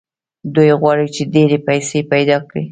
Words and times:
دوی 0.55 0.71
غواړي 0.81 1.07
چې 1.15 1.21
ډېرې 1.33 1.57
پيسې 1.67 1.97
پيدا 2.11 2.37
کړي. 2.49 2.63